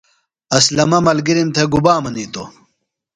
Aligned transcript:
اسلمہ 0.57 0.99
ملگرِم 1.05 1.49
تھےۡ 1.55 1.69
گُبا 1.71 1.93
منِیتوۡ؟ 2.03 2.49